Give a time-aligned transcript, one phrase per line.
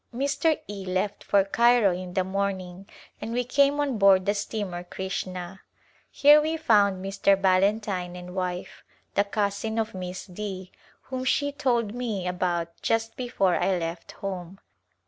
[0.11, 0.59] Mr.
[0.67, 2.89] E left for Cairo in the morning
[3.21, 5.61] and we came on board the steamer Krishna.
[6.09, 7.41] Here we found [•7] A Glimpse of India Mr.
[7.43, 8.83] Ballentine and wife,
[9.13, 10.71] the cousin of Miss D
[11.03, 14.59] whom she told me about just before I left home.